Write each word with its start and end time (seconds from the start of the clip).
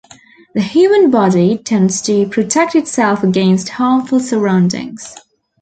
The 0.55 0.61
human 0.63 1.11
body 1.11 1.59
tends 1.59 2.01
to 2.07 2.27
protect 2.27 2.73
itself 2.73 3.21
against 3.21 3.69
harmful 3.69 4.19
surroundings. 4.19 5.13